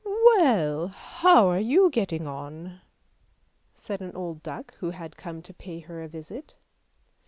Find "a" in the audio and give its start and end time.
6.01-6.07